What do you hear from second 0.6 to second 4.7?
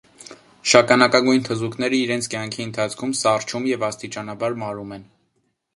Շագանակագույն թզուկները իրենց կյանքի ընթացքում սառչում և աստիճանաբար